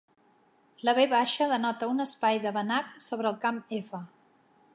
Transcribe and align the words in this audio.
La 0.87 0.95
"V" 0.99 1.05
denota 1.53 1.91
un 1.93 2.05
espai 2.07 2.41
de 2.47 2.55
Banach 2.57 2.93
sobre 3.11 3.33
el 3.35 3.41
camp 3.45 3.65
"F". 3.83 4.03